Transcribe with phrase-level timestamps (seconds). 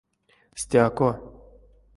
[0.61, 1.11] Стяко.